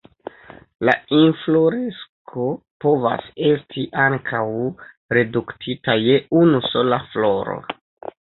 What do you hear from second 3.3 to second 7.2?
esti ankaŭ reduktita je unu sola